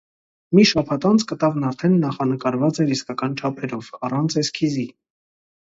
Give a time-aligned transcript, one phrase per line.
[0.59, 4.89] Մի շաբաթ անց կտավն արդեն նախանկարված էր իսկական չափերով, առանց էսքիզի։